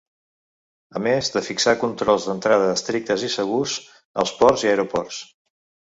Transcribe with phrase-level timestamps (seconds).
[0.99, 3.79] A més de “fixar controls d’entrada estrictes i segurs”
[4.25, 5.27] als ports i aeroports.